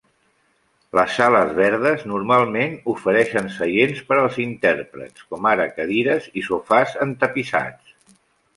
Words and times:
Les 0.99 1.11
sales 1.17 1.51
verdes 1.59 2.05
normalment 2.11 2.73
ofereixen 2.95 3.51
seients 3.57 4.01
per 4.09 4.19
als 4.23 4.41
intèrprets, 4.47 5.29
com 5.35 5.49
ara 5.53 5.71
cadires 5.77 6.29
i 6.43 6.47
sofàs 6.51 6.99
entapissats. 7.09 7.97